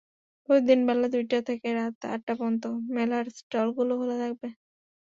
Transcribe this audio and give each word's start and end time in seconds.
প্রতিদিন 0.49 0.79
বেলা 0.87 1.07
দুইটা 1.13 1.37
থেকে 1.47 1.67
রাত 1.77 1.97
আটটা 2.07 2.33
পর্যন্ত 2.39 2.63
মেলার 2.95 3.25
স্টলগুলো 3.37 3.93
খোলা 3.99 4.15
থাকবে। 4.23 4.47